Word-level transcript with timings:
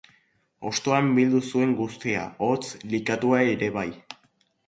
Hostoan 0.69 1.09
bildu 1.17 1.41
zuen 1.51 1.75
guztia, 1.81 2.23
hotz, 2.47 2.63
likatuta 2.95 3.45
ere 3.53 3.73
bai. 3.79 3.87